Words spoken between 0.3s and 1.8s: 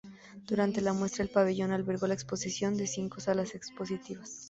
Durante la muestra el pabellón